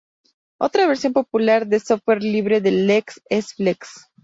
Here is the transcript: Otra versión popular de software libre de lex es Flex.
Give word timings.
Otra 0.59 0.87
versión 0.87 1.13
popular 1.13 1.67
de 1.67 1.79
software 1.79 2.23
libre 2.23 2.59
de 2.59 2.71
lex 2.71 3.21
es 3.29 3.53
Flex. 3.53 4.09